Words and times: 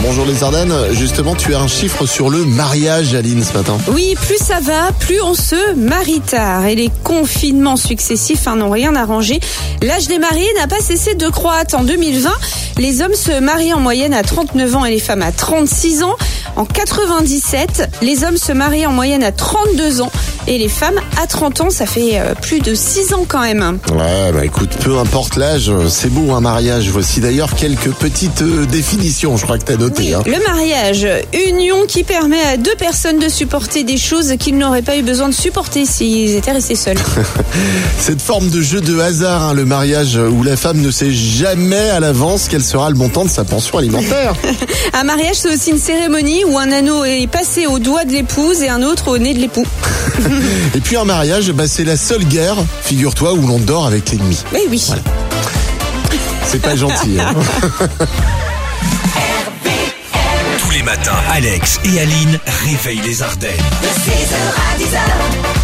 Bonjour 0.00 0.24
les 0.24 0.42
Ardennes. 0.42 0.74
Justement, 0.92 1.34
tu 1.34 1.54
as 1.54 1.60
un 1.60 1.68
chiffre 1.68 2.06
sur 2.06 2.30
le 2.30 2.44
mariage, 2.44 3.14
Aline, 3.14 3.44
ce 3.44 3.52
matin. 3.52 3.76
Oui, 3.88 4.14
plus 4.26 4.38
ça 4.38 4.58
va, 4.60 4.90
plus 4.98 5.20
on 5.20 5.34
se 5.34 5.74
marie 5.74 6.20
tard. 6.20 6.64
Et 6.66 6.74
les 6.74 6.90
confinements 7.04 7.76
successifs 7.76 8.46
hein, 8.46 8.56
n'ont 8.56 8.70
rien 8.70 8.94
arrangé. 8.96 9.38
L'âge 9.82 10.06
des 10.06 10.18
mariés 10.18 10.48
n'a 10.56 10.66
pas 10.66 10.80
cessé 10.80 11.14
de 11.14 11.28
croître. 11.28 11.74
En 11.74 11.84
2020, 11.84 12.30
les 12.78 13.02
hommes 13.02 13.14
se 13.14 13.38
marient 13.40 13.74
en 13.74 13.80
moyenne 13.80 14.14
à 14.14 14.22
39 14.22 14.76
ans 14.76 14.84
et 14.84 14.90
les 14.90 15.00
femmes 15.00 15.22
à 15.22 15.32
36 15.32 16.02
ans. 16.02 16.16
En 16.56 16.64
97, 16.64 17.90
les 18.00 18.24
hommes 18.24 18.38
se 18.38 18.52
marient 18.52 18.86
en 18.86 18.92
moyenne 18.92 19.22
à 19.22 19.32
32 19.32 20.00
ans 20.00 20.12
et 20.46 20.58
les 20.58 20.68
femmes 20.68 21.00
à 21.20 21.26
30 21.26 21.60
ans. 21.62 21.70
Ça 21.70 21.86
fait 21.86 22.18
euh, 22.18 22.34
plus 22.40 22.60
de 22.60 22.74
6 22.74 23.14
ans 23.14 23.24
quand 23.26 23.42
même. 23.42 23.78
Ouais, 23.90 24.32
bah 24.32 24.44
écoute, 24.44 24.70
peu 24.82 24.98
importe 24.98 25.36
l'âge, 25.36 25.70
c'est 25.88 26.12
beau 26.12 26.32
un 26.32 26.40
mariage. 26.40 26.88
Voici 26.90 27.20
d'ailleurs 27.20 27.54
quelques 27.54 27.92
petites 27.92 28.42
euh, 28.42 28.66
définitions, 28.66 29.36
je 29.36 29.44
crois 29.44 29.58
que 29.58 29.64
tu 29.64 29.72
as 29.72 29.76
noté. 29.76 30.14
Hein. 30.14 30.22
Le 30.26 30.42
mariage, 30.46 31.06
union 31.48 31.86
qui 31.86 32.04
permet 32.04 32.40
à 32.42 32.56
deux 32.56 32.74
personnes 32.76 33.18
de 33.18 33.28
supporter 33.28 33.84
des 33.84 33.96
choses 33.96 34.34
qu'ils 34.38 34.56
n'auraient 34.56 34.82
pas 34.82 34.96
eu 34.96 35.02
besoin 35.02 35.28
de 35.28 35.34
supporter 35.34 35.84
s'ils 35.84 36.36
étaient 36.36 36.52
restés 36.52 36.76
seuls. 36.76 36.98
Cette 37.98 38.22
forme 38.22 38.48
de 38.48 38.60
jeu 38.60 38.80
de 38.80 38.98
hasard, 38.98 39.42
hein, 39.42 39.54
le 39.54 39.64
mariage, 39.64 40.16
où 40.16 40.42
la 40.42 40.56
femme 40.56 40.80
ne 40.80 40.90
sait 40.90 41.12
jamais 41.12 41.90
à 41.90 42.00
l'avance 42.00 42.48
quel 42.48 42.62
sera 42.62 42.90
le 42.90 42.96
montant 42.96 43.24
de 43.24 43.30
sa 43.30 43.44
pension 43.44 43.78
alimentaire. 43.78 44.34
un 44.92 45.04
mariage, 45.04 45.36
c'est 45.36 45.52
aussi 45.52 45.70
une 45.70 45.78
cérémonie 45.78 46.44
où 46.44 46.58
un 46.58 46.70
anneau 46.72 47.04
est 47.04 47.26
passé 47.26 47.66
au 47.66 47.78
doigt 47.78 48.04
de 48.04 48.12
l'épouse 48.12 48.62
et 48.62 48.68
un 48.68 48.82
autre 48.82 49.08
au 49.08 49.18
nez 49.18 49.34
de 49.34 49.38
l'époux. 49.38 49.66
et 50.74 50.80
puis 50.80 50.96
un 50.96 51.01
mariage, 51.04 51.52
bah, 51.52 51.66
c'est 51.66 51.84
la 51.84 51.96
seule 51.96 52.24
guerre, 52.24 52.56
figure-toi, 52.82 53.32
où 53.34 53.46
l'on 53.46 53.58
dort 53.58 53.86
avec 53.86 54.10
l'ennemi. 54.10 54.42
Oui, 54.52 54.60
oui. 54.68 54.84
C'est 56.44 56.60
pas 56.60 56.76
gentil. 56.76 57.18
Hein. 57.20 57.34
Tous 60.58 60.70
les 60.70 60.82
matins, 60.82 61.16
Alex 61.30 61.80
et 61.84 62.00
Aline 62.00 62.38
réveillent 62.64 63.02
les 63.02 63.22
Ardennes. 63.22 63.50
De 63.82 63.88
6h 63.88 64.34
à 64.56 64.78
10h 64.78 65.61